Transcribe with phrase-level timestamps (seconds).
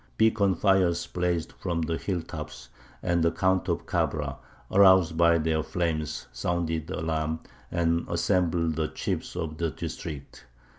[0.17, 2.69] Beacon fires blazed from the hill tops,
[3.03, 4.37] and the Count of Cabra,
[4.71, 10.47] aroused by their flames, sounded the alarm, and assembled the chiefs of the district.